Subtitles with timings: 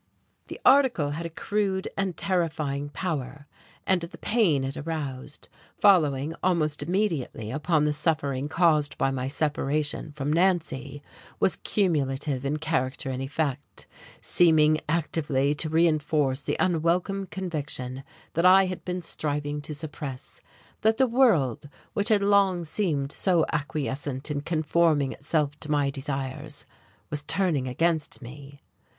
[0.47, 3.45] The article had a crude and terrifying power,
[3.85, 10.11] and the pain it aroused, following almost immediately upon the suffering caused by my separation
[10.13, 11.03] from Nancy,
[11.39, 13.85] was cumulative in character and effect,
[14.19, 18.03] seeming actively to reenforce the unwelcome conviction
[18.35, 20.41] I had been striving to suppress,
[20.81, 26.65] that the world, which had long seemed so acquiescent in conforming itself to my desires,
[27.11, 28.63] was turning against me.